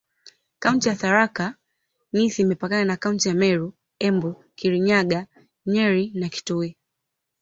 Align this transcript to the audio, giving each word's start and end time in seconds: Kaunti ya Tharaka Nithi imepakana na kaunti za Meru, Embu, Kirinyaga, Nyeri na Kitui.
Kaunti 0.59 0.89
ya 0.89 0.95
Tharaka 0.95 1.45
Nithi 2.13 2.41
imepakana 2.41 2.85
na 2.85 2.97
kaunti 2.97 3.23
za 3.29 3.33
Meru, 3.35 3.73
Embu, 3.99 4.43
Kirinyaga, 4.55 5.27
Nyeri 5.65 6.11
na 6.19 6.29
Kitui. 6.29 6.77